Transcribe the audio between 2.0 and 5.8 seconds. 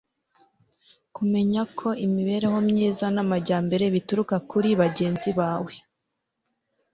imibereho myiza n'amajyambere bituruka kuri bagenzi bawe